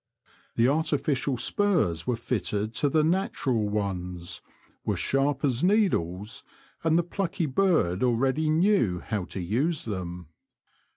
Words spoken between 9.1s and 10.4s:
to use them.